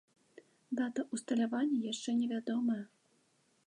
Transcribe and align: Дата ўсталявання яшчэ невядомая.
Дата 0.79 1.05
ўсталявання 1.17 1.79
яшчэ 1.93 2.19
невядомая. 2.23 2.83